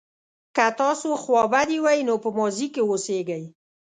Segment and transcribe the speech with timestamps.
[0.55, 3.43] که تاسو خوابدي وئ نو په ماضي کې اوسیږئ.